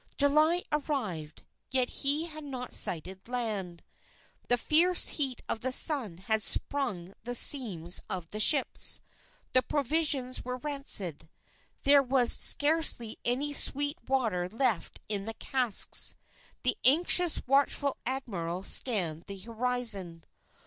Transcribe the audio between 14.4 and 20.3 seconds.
left in the casks. The anxious, watchful Admiral scanned the horizon.